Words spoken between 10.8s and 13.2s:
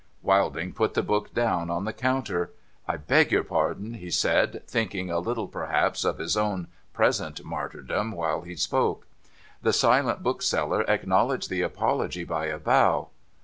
acknowledged the apology by a bow.